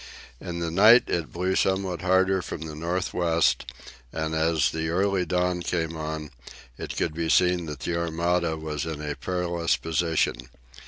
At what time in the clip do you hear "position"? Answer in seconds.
9.77-10.49